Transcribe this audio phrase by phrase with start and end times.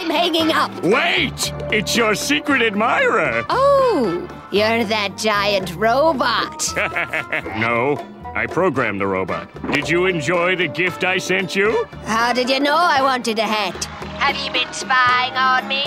[0.00, 0.70] I'm hanging up.
[0.82, 1.52] Wait!
[1.70, 3.44] It's your secret admirer!
[3.92, 6.64] Oh, you're that giant robot.
[7.58, 7.98] no,
[8.34, 9.48] I programmed the robot.
[9.72, 11.84] Did you enjoy the gift I sent you?
[12.04, 13.84] How did you know I wanted a hat?
[14.18, 15.82] Have you been spying on me?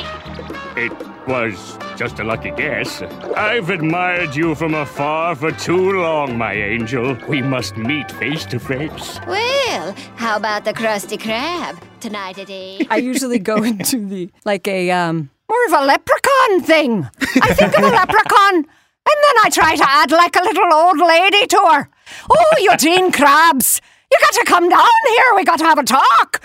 [0.76, 0.94] It
[1.28, 3.02] was just a lucky guess.
[3.38, 7.16] I've admired you from afar for too long, my angel.
[7.30, 9.22] We must meet face to face.
[9.26, 12.88] Well, how about the Krusty Krab tonight at eight?
[12.90, 17.08] I usually go into the like a um more of a leprechaun thing.
[17.42, 20.98] I think of a leprechaun, and then I try to add like a little old
[21.00, 21.90] lady to her.
[22.30, 23.80] Oh, Eugene Krabs,
[24.12, 25.36] you got to come down here.
[25.38, 26.42] We got to have a talk.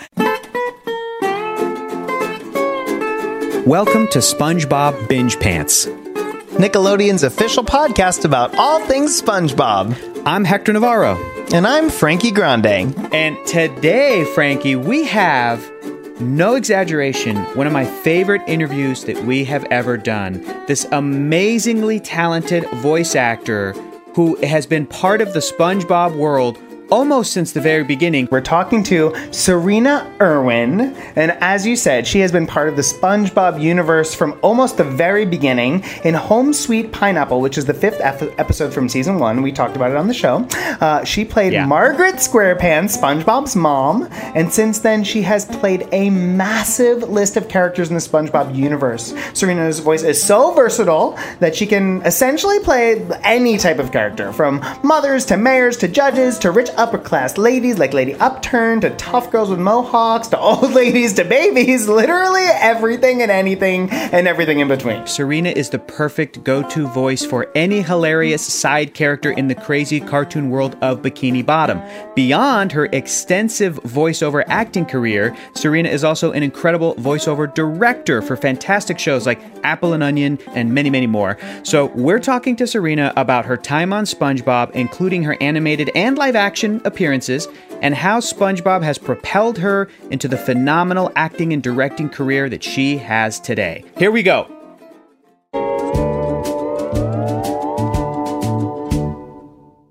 [3.69, 5.85] Welcome to SpongeBob Binge Pants.
[5.85, 10.23] Nickelodeon's official podcast about all things SpongeBob.
[10.25, 11.15] I'm Hector Navarro.
[11.53, 12.65] And I'm Frankie Grande.
[13.13, 15.71] And today, Frankie, we have,
[16.19, 20.41] no exaggeration, one of my favorite interviews that we have ever done.
[20.65, 23.73] This amazingly talented voice actor
[24.15, 26.57] who has been part of the SpongeBob world
[26.91, 28.27] almost since the very beginning.
[28.31, 32.81] We're talking to Sirena Irwin, and as you said, she has been part of the
[32.81, 37.99] SpongeBob universe from almost the very beginning in Home Sweet Pineapple, which is the fifth
[38.01, 39.41] ep- episode from season one.
[39.41, 40.47] We talked about it on the show.
[40.81, 41.65] Uh, she played Yeah.
[41.65, 47.89] Margaret Squarepants, SpongeBob's mom, and since then she has played a massive list of characters
[47.89, 49.13] in the SpongeBob universe.
[49.33, 54.63] Sirena's voice is so versatile that she can essentially play any type of character, from
[54.83, 59.29] mothers to mayors to judges to rich upper class ladies like Lady Upturn to tough
[59.31, 61.89] girls with mohawks to old ladies to babies.
[61.89, 65.01] Literally everything and anything and everything in between.
[65.01, 69.99] Sirena is the perfect go to voice for any hilarious side character in the crazy
[69.99, 71.81] cartoon world of Bikini Bottom.
[72.15, 78.97] Beyond her extensive voiceover acting career, Sirena is also an incredible voiceover director for fantastic
[78.97, 81.37] shows like Apple and Onion and many, many more.
[81.63, 86.37] So, we're talking to Sirena about her time on SpongeBob, including her animated and live
[86.37, 87.47] action appearances,
[87.81, 92.97] and how SpongeBob has propelled her into the phenomenal acting and directing career that she
[92.97, 93.83] has today.
[93.97, 94.47] Here we go.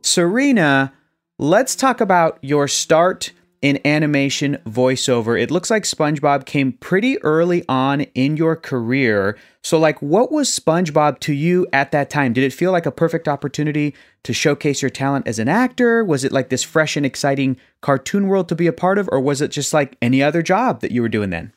[0.03, 0.93] Sirena,
[1.39, 5.41] let's talk about your start in animation voiceover.
[5.41, 9.37] It looks like SpongeBob came pretty early on in your career.
[9.63, 12.33] So, like, what was SpongeBob to you at that time?
[12.33, 16.05] Did it feel like a perfect opportunity to showcase your talent as an actor?
[16.05, 19.09] Was it like this fresh and exciting cartoon world to be a part of?
[19.11, 21.53] Or was it just like any other job that you were doing then?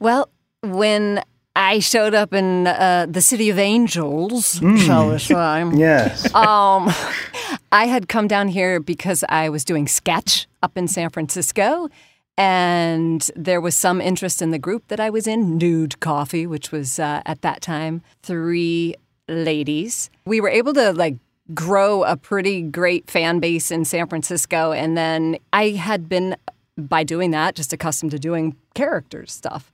[0.00, 0.30] Well,
[0.62, 1.22] when
[1.56, 5.64] I showed up in uh, the city of angels, shall we say?
[5.74, 6.32] Yes.
[6.34, 6.92] Um,
[7.72, 11.88] I had come down here because I was doing sketch up in San Francisco,
[12.36, 16.72] and there was some interest in the group that I was in, Nude Coffee, which
[16.72, 18.96] was uh, at that time three
[19.28, 20.10] ladies.
[20.24, 21.16] We were able to like
[21.52, 26.36] grow a pretty great fan base in San Francisco, and then I had been
[26.76, 29.70] by doing that just accustomed to doing characters stuff.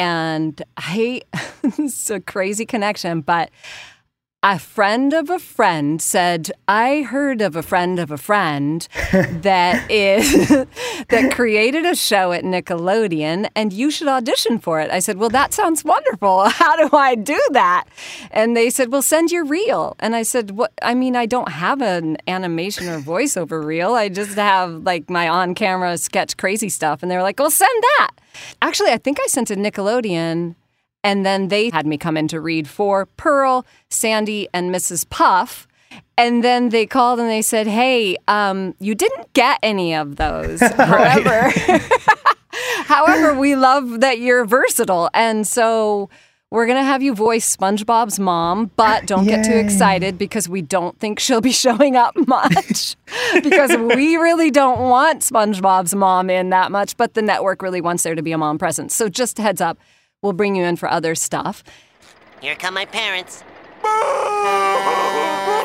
[0.00, 1.20] And I,
[1.62, 3.50] it's a crazy connection, but
[4.42, 9.90] a friend of a friend said, I heard of a friend of a friend that
[9.90, 10.48] is
[11.08, 14.90] that created a show at Nickelodeon and you should audition for it.
[14.90, 16.44] I said, Well, that sounds wonderful.
[16.48, 17.84] How do I do that?
[18.30, 19.94] And they said, Well, send your reel.
[20.00, 23.92] And I said, What I mean, I don't have an animation or voiceover reel.
[23.92, 27.02] I just have like my on-camera sketch crazy stuff.
[27.02, 28.12] And they were like, Well, send that.
[28.62, 30.54] Actually, I think I sent to Nickelodeon
[31.02, 35.08] and then they had me come in to read for Pearl, Sandy, and Mrs.
[35.08, 35.66] Puff.
[36.16, 40.60] And then they called and they said, Hey, um, you didn't get any of those.
[40.76, 41.50] However,
[42.84, 45.10] however, we love that you're versatile.
[45.14, 46.10] And so
[46.50, 50.62] we're going to have you voice SpongeBob's mom, but don't get too excited because we
[50.62, 52.96] don't think she'll be showing up much
[53.44, 58.02] because we really don't want SpongeBob's mom in that much, but the network really wants
[58.02, 58.96] there to be a mom presence.
[58.96, 59.78] So just a heads up,
[60.22, 61.62] we'll bring you in for other stuff.
[62.40, 63.44] Here come my parents.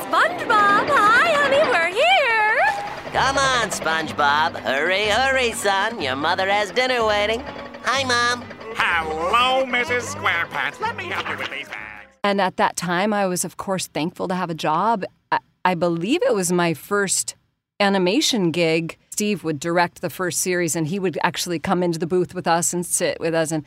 [0.06, 3.12] SpongeBob, hi, honey, we're here.
[3.12, 4.60] Come on, SpongeBob.
[4.60, 6.02] Hurry, hurry, son.
[6.02, 7.42] Your mother has dinner waiting.
[7.84, 8.44] Hi, Mom.
[8.76, 10.16] Hello, Mrs.
[10.16, 10.80] Squarepants.
[10.82, 12.10] Let me help you with these bags.
[12.24, 15.06] And at that time, I was, of course, thankful to have a job.
[15.32, 17.36] I, I believe it was my first
[17.80, 18.98] animation gig.
[19.16, 22.48] Steve would direct the first series, and he would actually come into the booth with
[22.48, 23.54] us and sit with us.
[23.54, 23.64] And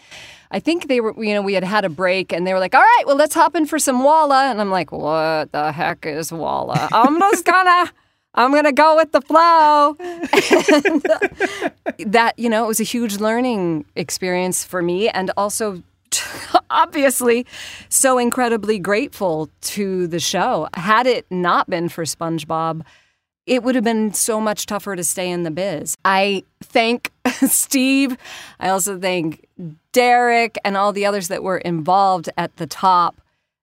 [0.51, 2.75] I think they were, you know, we had had a break, and they were like,
[2.75, 6.05] "All right, well, let's hop in for some Walla." And I'm like, "What the heck
[6.05, 7.91] is Walla?" I'm just gonna
[8.35, 9.97] I'm to go with the flow.
[12.07, 15.83] That, you know, it was a huge learning experience for me and also
[16.71, 17.45] obviously
[17.89, 20.69] so incredibly grateful to the show.
[20.75, 22.83] Had it not been for SpongeBob,
[23.49, 25.97] it would have been so much tougher to stay in the biz.
[26.05, 27.11] I thank
[27.47, 28.17] Steve.
[28.61, 29.47] I also thank
[29.93, 33.21] Derek and all the others that were involved at the top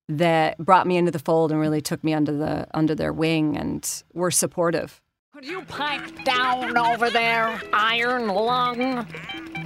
[0.10, 3.58] that brought me into the fold and really took me under the under their wing
[3.58, 5.02] and were supportive.
[5.34, 9.06] Could you pipe down over there, iron lung?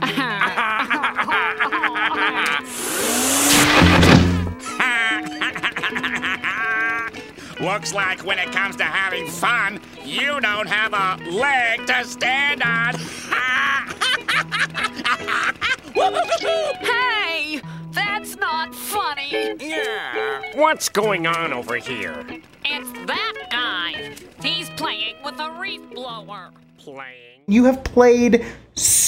[7.60, 12.64] Looks like when it comes to having fun, you don't have a leg to stand
[12.64, 12.96] on.
[16.80, 17.62] hey,
[17.92, 19.56] that's not funny.
[19.60, 22.26] Yeah, what's going on over here?
[22.64, 24.16] It's that guy.
[24.42, 26.52] He's playing with a reef blower.
[26.78, 27.42] Playing?
[27.48, 28.46] You have played
[28.76, 28.99] so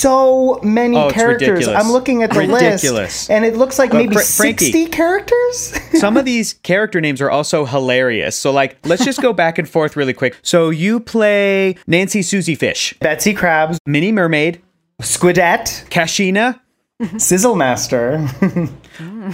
[0.63, 1.67] many Oh, characters.
[1.67, 2.83] I'm looking at the Ridiculous.
[2.83, 5.79] list, and it looks like But maybe Fra- Frankie- 60 characters.
[5.99, 8.35] Some of these character names are also hilarious.
[8.35, 10.37] So, like, let's just go back and forth really quick.
[10.41, 14.61] So, you play Nancy Susie Fish, Betsy Krabs, Minnie Mermaid,
[15.01, 16.59] Squidette, Kashina,
[17.17, 18.27] Sizzle Master,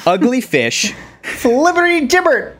[0.05, 0.93] Ugly Fish.
[1.23, 2.53] Flibberty Gibbert.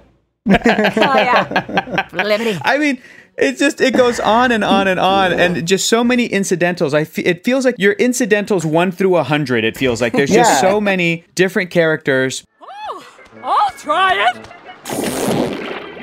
[0.50, 2.08] Oh yeah.
[2.14, 2.58] Liberty.
[2.64, 3.02] I mean,
[3.38, 6.94] it just it goes on and on and on, and just so many incidentals.
[6.94, 9.64] I fe- it feels like your incidentals one through a hundred.
[9.64, 12.44] It feels like there's just so many different characters.
[12.62, 13.08] oh
[13.44, 14.48] I'll try it.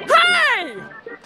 [0.07, 0.77] Hey!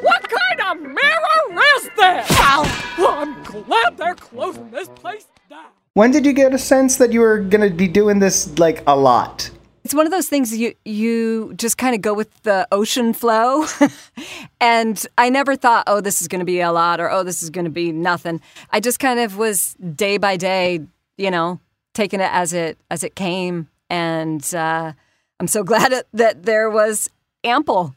[0.01, 2.27] What kind of mirror is this?
[2.39, 5.67] I'm glad they're closing this place down.
[5.95, 8.83] When did you get a sense that you were going to be doing this like
[8.87, 9.51] a lot?
[9.89, 13.65] It's one of those things you you just kind of go with the ocean flow.
[14.61, 17.43] and I never thought, oh, this is going to be a lot or oh, this
[17.43, 18.43] is going to be nothing.
[18.71, 20.81] I just kind of was day by day,
[21.17, 21.59] you know,
[21.95, 24.93] taking it as it as it came and uh,
[25.41, 27.09] I'm so glad that there was
[27.43, 27.95] ample.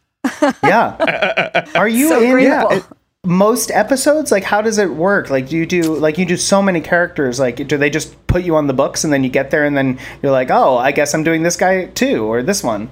[0.63, 1.65] Yeah.
[1.75, 2.71] Are you So in grateful.
[2.71, 2.81] uh,
[3.25, 4.31] most episodes?
[4.31, 5.29] Like, how does it work?
[5.29, 7.39] Like, do you do like you do so many characters?
[7.39, 9.77] Like, do they just put you on the books and then you get there and
[9.77, 12.89] then you're like, oh, I guess I'm doing this guy too or this one?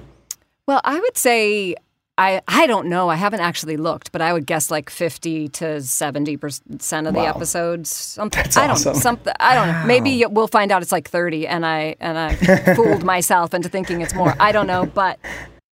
[0.66, 1.74] Well, I would say
[2.16, 3.08] I I don't know.
[3.08, 7.20] I haven't actually looked, but I would guess like 50 to 70 percent of the
[7.20, 7.26] Wow.
[7.30, 7.90] episodes.
[7.90, 8.94] Something That's I don't awesome.
[8.94, 9.84] something I don't know.
[9.86, 12.36] Maybe we'll find out it's like 30 and I and I
[12.76, 14.32] fooled myself into thinking it's more.
[14.38, 15.18] I don't know, but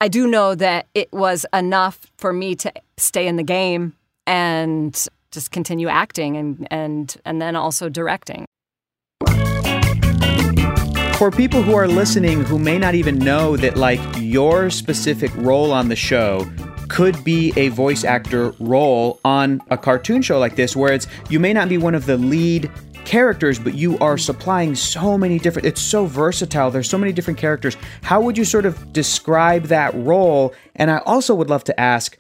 [0.01, 3.95] I do know that it was enough for me to stay in the game
[4.27, 8.47] and just continue acting and and and then also directing.
[11.19, 15.73] For people who are listening who may not even know that like your specific role
[15.73, 16.45] on the show
[16.89, 21.41] could be a voice actor role on a cartoon show like this where it's you
[21.41, 22.71] may not be one of the lead
[23.05, 27.39] characters but you are supplying so many different it's so versatile there's so many different
[27.39, 31.79] characters how would you sort of describe that role and i also would love to
[31.79, 32.19] ask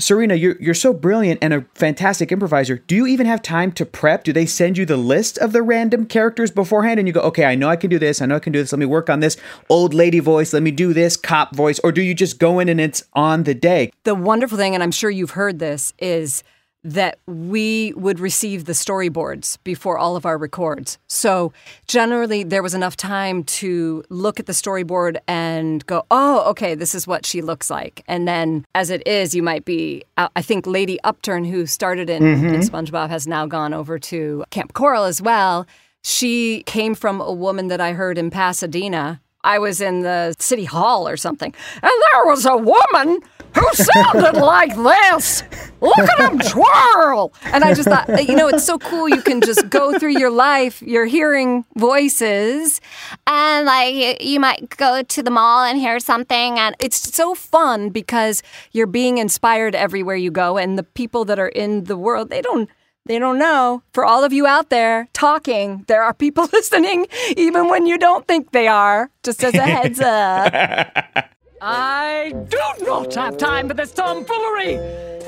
[0.00, 2.76] Sirena, you're you're so brilliant and a fantastic improviser.
[2.86, 4.24] Do you even have time to prep?
[4.24, 7.46] Do they send you the list of the random characters beforehand and you go, "Okay,
[7.46, 8.20] I know I can do this.
[8.20, 8.72] I know I can do this.
[8.72, 9.38] Let me work on this
[9.70, 10.52] old lady voice.
[10.52, 13.44] Let me do this cop voice." Or do you just go in and it's on
[13.44, 13.90] the day?
[14.04, 16.42] The wonderful thing, and I'm sure you've heard this, is
[16.86, 20.98] that we would receive the storyboards before all of our records.
[21.08, 21.52] So
[21.88, 26.94] generally, there was enough time to look at the storyboard and go, oh, okay, this
[26.94, 28.04] is what she looks like.
[28.06, 32.24] And then, as it is, you might be, I think Lady Upturn, who started in,
[32.24, 32.60] in mm-hmm.
[32.60, 35.66] SpongeBob, has now gone over to Kamp Koral as well.
[36.04, 39.20] She came from a woman that I heard in Pasadena.
[39.42, 43.20] I was in the city hall or something, and there was a woman
[43.56, 45.42] who sounded like this.
[45.80, 47.32] Look at him twirl.
[47.44, 49.08] And I just thought, you know, it's so cool.
[49.08, 52.80] You can just go through your life, you're hearing voices,
[53.26, 57.88] And like you, might go to the mall and hear something, and it's so fun
[57.90, 62.28] because you're being inspired everywhere you go and the people that are in the world
[62.30, 62.68] they don't
[63.06, 67.68] they don't know for all of you out there talking there are people listening even
[67.68, 73.36] when you don't think they are just as a heads up I do not have
[73.38, 74.78] time for this tomfoolery.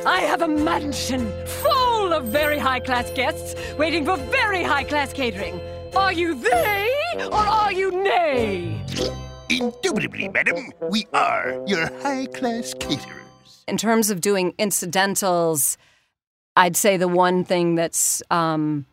[0.06, 5.12] I have a mansion full of very high class guests waiting for very high class
[5.12, 5.61] catering.
[5.97, 6.92] Are you they
[7.26, 8.85] or are you nay?
[9.49, 13.64] Indubitably, madam, we are your high class caterers.
[13.66, 15.76] in terms of doing incidentals
[16.56, 18.87] i'd say the one thing that's um,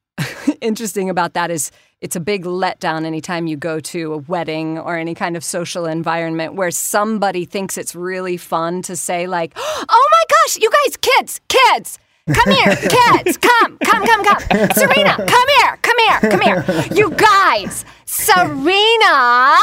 [0.60, 1.70] interesting about that is
[2.02, 5.86] it's a big letdown anytime you go to a wedding or any kind of social
[5.86, 10.96] environment where somebody thinks it's really fun to say like oh my gosh you guys
[10.98, 11.98] kids kids
[12.32, 13.36] Come here, kids.
[13.36, 14.38] Come, come, come, come.
[14.68, 16.84] Sirena, come here, come here, come here.
[16.94, 19.58] You guys, Sirena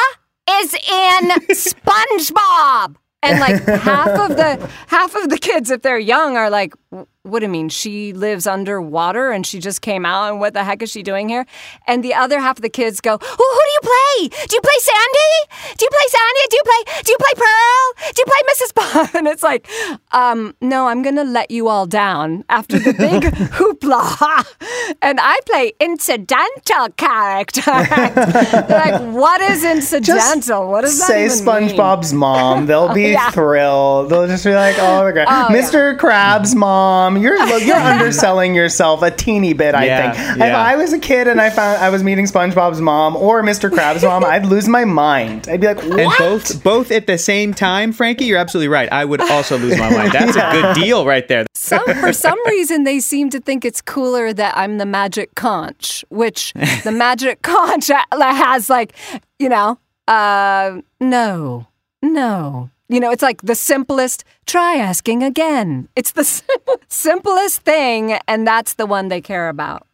[0.49, 2.97] is in SpongeBob.
[3.21, 7.39] And like half of the half of the kids, if they're young, are like, what
[7.39, 7.69] do you mean?
[7.69, 11.29] She lives underwater and she just came out, and what the heck is she doing
[11.29, 11.45] here?
[11.85, 14.29] And the other half of the kids go, who, who do you play?
[14.47, 15.75] Do you play Sandy?
[15.77, 16.41] Do you play Sandy?
[16.49, 18.11] Do you play do you play Pearl?
[18.15, 18.73] Do you play Mrs.
[18.73, 19.09] Bob?
[19.19, 19.67] And it's like,
[20.13, 23.23] um, no, I'm gonna let you all down after the big
[23.57, 24.45] hoopla.
[25.01, 27.61] And I play incidental character.
[27.71, 30.67] like, what is incidental?
[30.69, 31.69] what does that Say even mean?
[31.69, 32.65] SpongeBob's mom.
[32.65, 33.29] They'll be Yeah.
[33.31, 34.09] thrilled.
[34.09, 35.61] They'll just be like, "Oh my god, Oh, yeah.
[35.61, 35.97] Mr.
[35.97, 36.78] Krabs' mom,
[37.17, 40.37] you're you're underselling yourself a teeny bit." I Yeah, think.
[40.37, 40.53] If.
[40.55, 43.69] I was a kid and I found I was meeting SpongeBob's mom or Mr.
[43.69, 45.47] Krabs' mom, I'd lose my mind.
[45.49, 48.91] I'd be like, "What?" And both both at the same time, Frankie, you're absolutely right.
[48.91, 50.11] I would also lose my mind.
[50.11, 51.45] That's a good deal right there.
[51.53, 56.03] Some, for some reason, they seem to think it's cooler that I'm the magic conch,
[56.09, 58.93] which the magic conch has like,
[59.39, 61.67] you know, uh, no,
[62.01, 62.69] no.
[62.91, 65.87] You know, it's like the simplest, try asking again.
[65.95, 69.85] It's the sim- simplest thing, and that's the one they care about.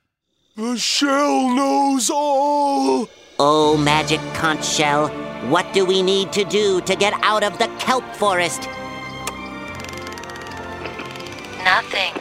[0.55, 3.09] The shell knows all.
[3.37, 5.09] Oh, magic conch shell,
[5.49, 8.61] what do we need to do to get out of the kelp forest?
[11.65, 12.13] Nothing.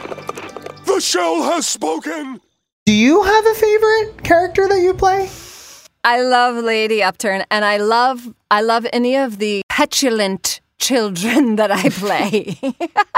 [0.85, 2.41] The shell has spoken.
[2.85, 5.29] Do you have a favorite character that you play?
[6.03, 11.71] I love Lady Upturn, and I love I love any of the petulant children that
[11.71, 12.57] I play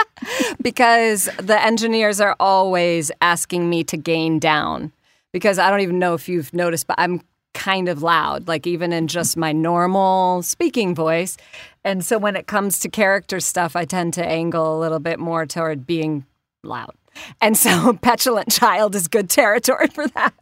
[0.62, 4.92] because the engineers are always asking me to gain down
[5.34, 7.22] because I don't even know if you've noticed, but I'm
[7.54, 11.38] kind of loud, like even in just my normal speaking voice.
[11.84, 15.20] And so when it comes to character stuff, I tend to angle a little bit
[15.20, 16.26] more toward being
[16.64, 16.94] loud.
[17.42, 20.34] And so petulant child is good territory for that.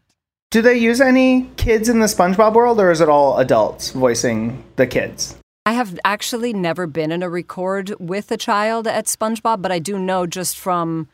[0.51, 4.63] Do they use any kids in the SpongeBob world, or is it all adults voicing
[4.75, 5.35] the kids?
[5.65, 9.79] I have actually never been in a record with a child at SpongeBob, but I
[9.79, 11.07] do know just from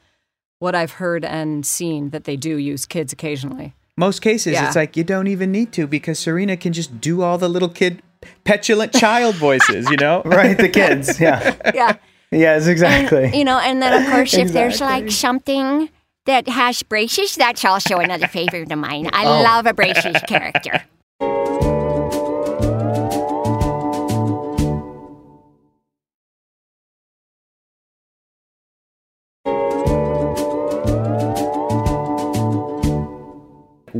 [0.59, 3.73] what I've heard and seen that they do use kids occasionally.
[3.97, 4.67] Most cases, Yeah.
[4.67, 7.69] it's like you don't even need to because Serena can just do all the little
[7.69, 8.01] kid
[8.43, 10.21] petulant child voices, you know?
[10.25, 11.19] Right, the kids.
[11.19, 11.55] Yeah.
[11.73, 11.95] Yeah.
[12.33, 13.35] Yes, exactly.
[13.37, 15.89] You know, and then of course, if there's like something
[16.25, 19.09] that has braces, that's also another favorite of mine.
[19.11, 19.41] I Oh.
[19.43, 20.83] love a braces character.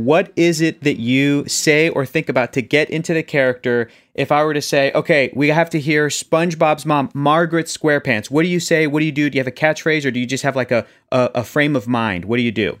[0.04, 3.88] What is it that you say or think about to get into the character?
[4.14, 8.42] If I were to say, okay, we have to hear SpongeBob's mom, Margaret Squarepants, what
[8.42, 8.88] do you say?
[8.88, 9.30] What do you do?
[9.30, 11.76] Do you have a catchphrase or do you just have like a, a, a frame
[11.76, 12.24] of mind?
[12.24, 12.80] What do you do?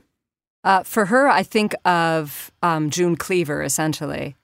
[0.64, 4.34] Uh, for her, I think of um, June Cleaver, essentially.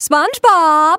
[0.00, 0.98] SpongeBob,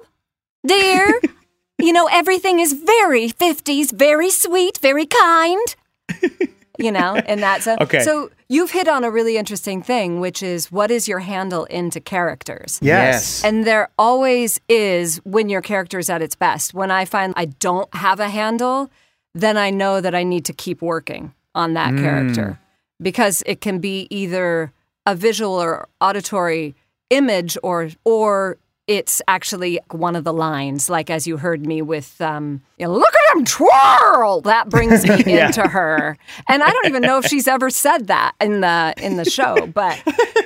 [0.65, 1.21] dear,
[1.77, 5.75] you know, everything is very 50s, very sweet, very kind.
[6.77, 7.99] You know, and that's a, Okay.
[8.01, 11.99] So you've hit on a really interesting thing, which is what is your handle into
[11.99, 12.79] characters?
[12.81, 13.43] Yes.
[13.43, 16.73] And there always is when your character is at its best.
[16.73, 18.91] When I find I don't have a handle,
[19.33, 22.03] then I know that I need to keep working on that hmm.
[22.03, 22.59] character
[23.01, 24.71] because it can be either
[25.05, 26.75] a visual or auditory
[27.09, 28.57] image or or
[28.87, 32.93] it's actually one of the lines like as you heard me with um you know,
[32.93, 34.41] look at him twirl.
[34.41, 35.47] That brings me Yeah.
[35.47, 36.17] into her.
[36.47, 39.67] And i don't even know if she's ever said that in the in the show
[39.67, 40.01] but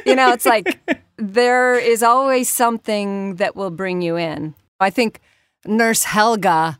[0.06, 0.80] you know it's like
[1.18, 4.56] there is always something that will bring you in.
[4.80, 5.20] I think
[5.66, 6.80] nurse helga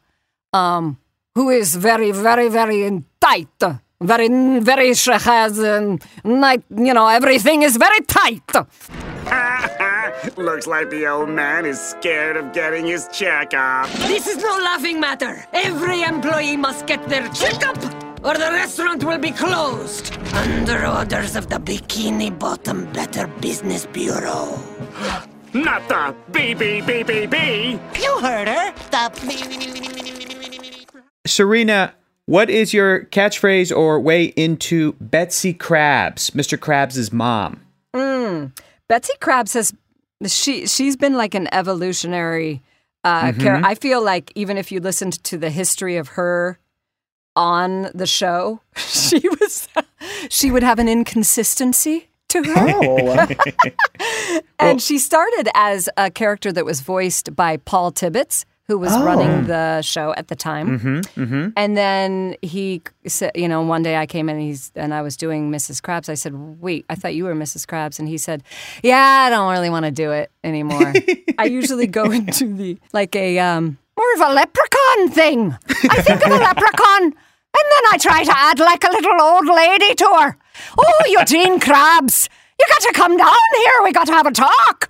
[0.54, 0.98] um
[1.36, 3.48] who is very very very tight
[4.02, 4.28] very
[4.60, 8.42] very she has um, night you know everything is very tight
[10.38, 13.90] Looks like the old man is scared of getting his checkup.
[14.08, 15.46] This is no laughing matter.
[15.54, 17.78] Every employee must get their checkup,
[18.24, 20.18] or the restaurant will be closed.
[20.34, 24.60] Under orders of the Bikini Bottom Better Business Bureau.
[25.54, 27.80] Not the BBBBB.
[28.02, 28.74] You heard her.
[28.92, 29.12] The
[31.28, 31.92] Sirena,
[32.26, 36.58] what is your catchphrase or way into Betsy Krabs, Mr.
[36.58, 37.62] Krabs' mom?
[38.88, 39.74] Betsy Krabs has
[40.28, 42.62] she she's been like an evolutionary
[43.04, 43.42] uh Mm-hmm.
[43.42, 46.60] char- I feel like even if you listened to the history of her
[47.36, 49.68] on the show, she was
[50.30, 52.54] she would have an inconsistency to her.
[52.58, 53.28] Oh,
[54.60, 59.04] and she started as a character that was voiced by Paul Tibbitt, who was Oh.
[59.04, 60.80] running the show at the time.
[60.80, 61.22] Mm-hmm.
[61.24, 61.48] Mm-hmm.
[61.58, 65.02] And then he said, you know, one day I came in and he's and I
[65.02, 65.82] was doing Mrs.
[65.82, 66.08] Krabs.
[66.10, 67.66] I said, "Wait, I thought you were Mrs.
[67.66, 68.44] Krabs." And he said,
[68.84, 70.94] "Yeah, I don't really want to do it anymore.
[71.38, 75.58] I usually go into the like a um more of a leprechaun thing.
[75.90, 77.14] I think of a leprechaun, and
[77.74, 80.38] then I try to add like a little old lady to her.
[80.78, 83.84] Oh, Eugene Krabs, you got to come down here.
[83.84, 84.90] We got to have a talk."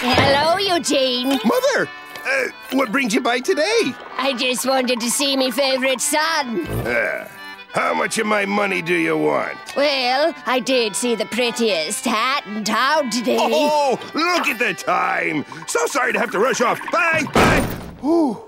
[0.00, 1.28] Hello, Eugene.
[1.44, 1.88] Mother,
[2.24, 3.92] uh, what brings you by today?
[4.16, 6.68] I just wanted to see my favorite son.
[6.68, 7.28] Uh,
[7.72, 9.58] how much of my money do you want?
[9.76, 13.38] Well, I did see the prettiest hat in town today.
[13.40, 15.44] Oh, look at the time.
[15.66, 16.80] So sorry to have to rush off.
[16.92, 17.78] Bye, bye.
[18.04, 18.40] Ooh,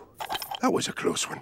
[0.60, 1.40] that was a close one.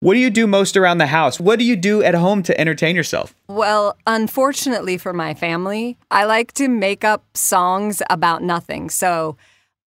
[0.00, 1.40] What do you do most around the house?
[1.40, 3.34] What do you do at home to entertain yourself?
[3.48, 8.90] Well, unfortunately for my family, I like to make up songs about nothing.
[8.90, 9.36] So,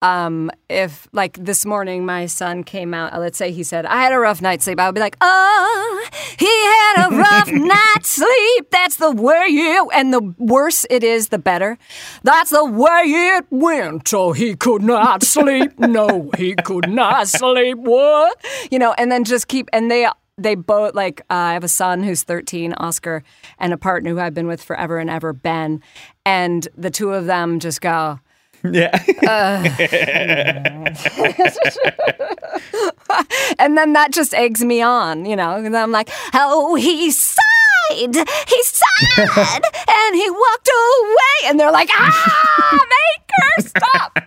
[0.02, 4.12] um, if like this morning my son came out, let's say he said, I had
[4.12, 8.70] a rough night's sleep, I would be like, oh, he had a rough night's sleep.
[8.70, 11.78] That's the way you and the worse it is, the better.
[12.24, 14.08] That's the way it went.
[14.08, 15.78] So he could not sleep.
[15.78, 17.78] No, he could not sleep.
[17.78, 18.44] What?
[18.70, 21.68] You know, and then just keep, and they, they both like uh, I have a
[21.68, 23.22] son who's 13, Oscar,
[23.58, 25.80] and a partner who I've been with forever and ever, Ben,
[26.26, 28.18] and the two of them just go.
[28.64, 29.02] Yeah.
[33.58, 35.56] and then that just eggs me on, you know.
[35.56, 37.38] And I'm like, oh, he sighed,
[37.90, 44.18] he sighed, and he walked away, and they're like, ah, make her stop.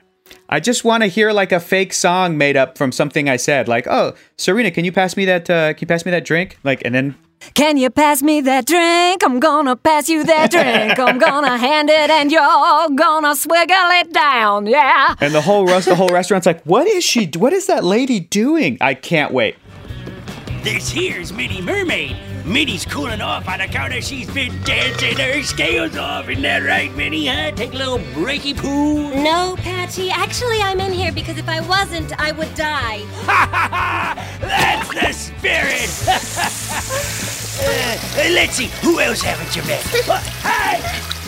[0.48, 3.68] I just want to hear like a fake song made up from something I said.
[3.68, 5.50] Like, oh, Sirena, can you pass me that?
[5.50, 6.60] Uh, can you pass me that drink?
[6.64, 7.16] Like, and then
[7.54, 9.24] Can you pass me that drink?
[9.24, 10.98] I'm gonna pass you that drink.
[11.00, 14.66] I'm gonna hand it, and you're gonna swiggle it down.
[14.66, 15.16] Yeah.
[15.22, 17.30] and the whole rest, the whole restaurant's like, what is she?
[17.38, 18.78] What is that lady doing?
[18.82, 19.56] I can't wait.
[20.64, 22.16] This here's Minnie Mermaid.
[22.46, 26.30] Minnie's cooling off on account of she's been dancing her scales off.
[26.30, 27.26] Isn't that right, Minnie?
[27.26, 27.50] Huh?
[27.52, 29.16] Take a little breaky poo.
[29.16, 30.12] No, Patchy.
[30.12, 33.04] Actually, I'm in here because if I wasn't, I would die.
[33.26, 34.38] Ha ha ha!
[34.42, 35.90] That's the spirit.
[37.66, 39.82] uh, let's see, who else haven't you met?
[40.44, 41.25] Hi.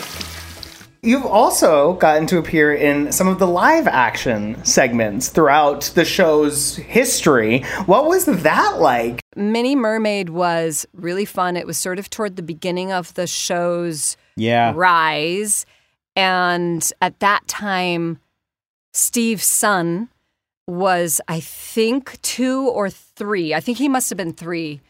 [1.08, 6.76] You've also gotten to appear in some of the live action segments throughout the show's
[6.76, 7.62] history.
[7.86, 9.22] What was that like?
[9.34, 11.56] Minnie Mermaid was really fun.
[11.56, 14.74] It was sort of toward the beginning of the show's Yeah.
[14.76, 15.64] rise.
[16.14, 18.18] And at that time,
[18.92, 20.10] Steve's son
[20.66, 23.54] was, I think, two or three.
[23.54, 24.82] I think he must have been three.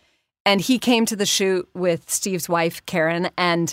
[0.44, 3.30] And he came to the shoot with Steve's wife, Karen.
[3.38, 3.72] And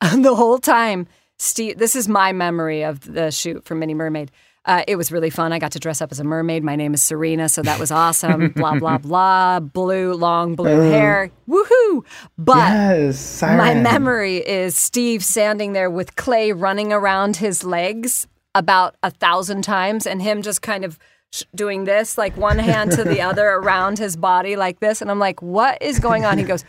[0.00, 1.08] the whole time,
[1.40, 4.30] Steve, this is my memory of the shoot for Minnie Mermaid.
[4.66, 5.54] Uh, it was really fun.
[5.54, 6.62] I got to dress up as a mermaid.
[6.62, 8.50] My name is Sirena, so that was awesome.
[8.56, 9.58] blah, blah, blah.
[9.60, 11.30] Blue, long blue Uh, hair.
[11.48, 12.04] Woohoo!
[12.36, 18.96] But yes, my memory is Steve standing there with clay running around his legs about
[19.02, 20.98] a thousand times and him just kind of
[21.32, 25.00] sh- doing this, like one hand to the other around his body like this.
[25.00, 26.36] And I'm like, what is going on?
[26.36, 26.66] He goes,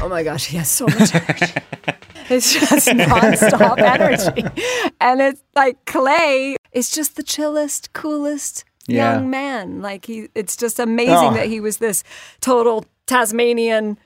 [0.00, 1.52] oh my gosh, he has so much energy.
[2.28, 4.42] It's just nonstop energy.
[5.00, 9.14] And it's like Clay is just the chillest, coolest Yeah.
[9.14, 9.80] young man.
[9.80, 11.34] Like he it's just amazing Oh.
[11.34, 12.02] that he was this
[12.40, 13.96] total Tasmanian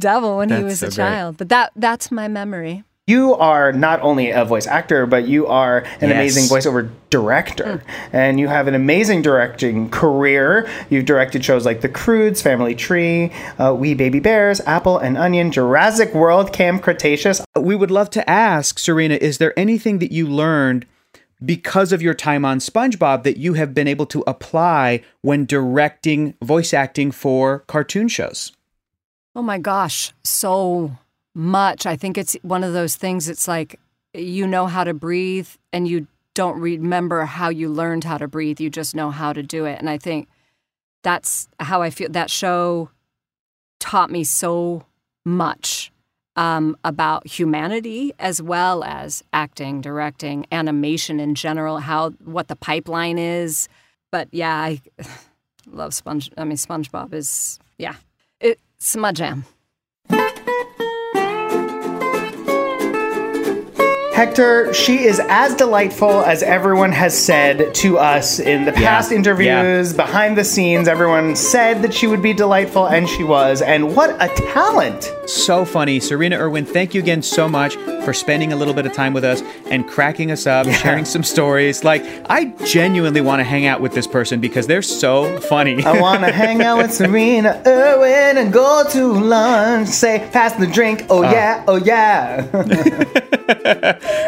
[0.00, 1.04] devil when he That's was a so great.
[1.10, 1.36] child.
[1.36, 2.84] But that that's my memory.
[3.08, 6.12] You are not only a voice actor, but you are an Yes.
[6.12, 7.82] amazing voiceover director.
[8.12, 10.68] And you have an amazing directing career.
[10.90, 15.50] You've directed shows like The Croods, Family Tree, uh, We Baby Bears, Apple and Onion,
[15.50, 17.40] Jurassic World, Camp Cretaceous.
[17.58, 20.84] We would love to ask Sirena, is there anything that you learned
[21.42, 26.34] because of your time on SpongeBob that you have been able to apply when directing
[26.42, 28.52] voice acting for cartoon shows?
[29.34, 30.90] Oh my gosh, so
[31.38, 31.86] much.
[31.86, 33.78] I think it's one of those things it's like
[34.12, 38.60] you know how to breathe and you don't remember how you learned how to breathe.
[38.60, 39.78] You just know how to do it.
[39.78, 40.28] And I think
[41.02, 42.90] that's how I feel that show
[43.78, 44.84] taught me so
[45.24, 45.92] much
[46.36, 53.18] um, about humanity as well as acting, directing, animation in general, how what the pipeline
[53.18, 53.68] is.
[54.10, 54.80] But yeah, I
[55.66, 56.30] love Sponge.
[56.36, 57.94] I mean, SpongeBob is yeah,
[58.40, 59.44] it's my jam.
[64.18, 69.18] Hector, she is as delightful as everyone has said to us in the past Yeah,
[69.18, 70.88] interviews, behind the scenes.
[70.88, 73.62] Everyone said that she would be delightful, and she was.
[73.62, 75.08] And what a talent!
[75.28, 75.98] So funny.
[76.00, 79.24] Sirena Irwin, thank you again so much for spending a little bit of time with
[79.24, 81.84] us and cracking us up, sharing some stories.
[81.84, 85.84] Like, I genuinely want to hang out with this person because they're so funny.
[85.84, 89.88] I want to hang out with Sirena Irwin and go to lunch.
[89.88, 91.04] Say, pass the drink.
[91.10, 91.30] Oh, Uh.
[91.30, 91.64] yeah.
[91.68, 92.46] Oh, yeah.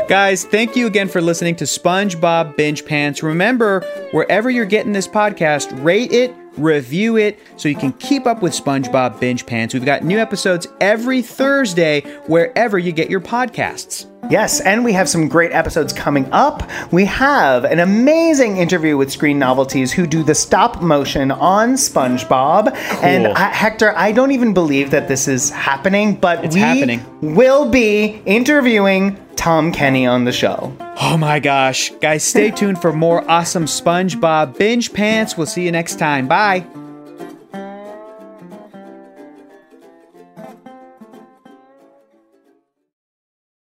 [0.09, 3.23] Guys, thank you again for listening to SpongeBob Binge Pants.
[3.23, 3.81] Remember,
[4.13, 8.53] wherever you're getting this podcast, rate it, review it, so you can keep up with
[8.53, 9.75] SpongeBob Binge Pants.
[9.75, 14.07] We've got new episodes every Thursday wherever you get your podcasts.
[14.29, 16.63] Yes, and we have some great episodes coming up.
[16.93, 22.73] We have an amazing interview with Screen Novelties who do the stop motion on SpongeBob.
[23.03, 27.03] And I, Hector, I don't even believe that this is happening, but It's we happening.
[27.35, 30.77] will be interviewing Tom Kenny on the show.
[31.01, 31.91] Oh my gosh.
[32.03, 35.35] Guys, stay tuned for more awesome SpongeBob Binge Pants.
[35.35, 36.29] We'll see you next time.
[36.29, 36.67] Bye.